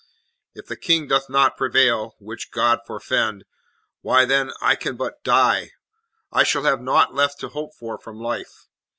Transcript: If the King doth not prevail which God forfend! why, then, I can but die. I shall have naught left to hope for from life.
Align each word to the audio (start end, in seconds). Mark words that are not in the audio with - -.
If 0.55 0.65
the 0.65 0.77
King 0.77 1.07
doth 1.07 1.29
not 1.29 1.55
prevail 1.57 2.15
which 2.17 2.49
God 2.49 2.79
forfend! 2.87 3.43
why, 4.01 4.25
then, 4.25 4.51
I 4.59 4.75
can 4.75 4.97
but 4.97 5.23
die. 5.23 5.73
I 6.31 6.41
shall 6.41 6.63
have 6.63 6.81
naught 6.81 7.13
left 7.13 7.39
to 7.41 7.49
hope 7.49 7.75
for 7.75 7.99
from 7.99 8.19
life. 8.19 8.65